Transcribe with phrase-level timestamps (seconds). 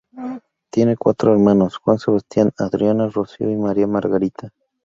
[0.71, 4.51] Tiene cuatro hermanos: Juan Sebastián, Adriana, Rocío y María Margarita.